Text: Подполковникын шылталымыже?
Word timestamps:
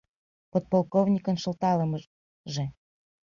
Подполковникын 0.51 1.35
шылталымыже? 1.43 2.65